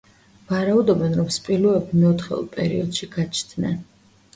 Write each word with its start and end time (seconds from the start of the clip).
ვარაუდობენ, 0.51 1.13
რომ 1.21 1.29
სპილოები 1.37 2.03
მეოთხეულ 2.03 2.51
პერიოდში 2.59 3.15
გაჩნდნენ. 3.17 3.83